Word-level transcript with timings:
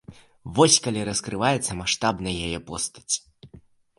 Вось 0.59 0.77
калі 0.85 1.03
раскрываецца 1.09 1.77
маштабна 1.81 2.31
яе 2.47 2.59
постаць. 2.69 3.13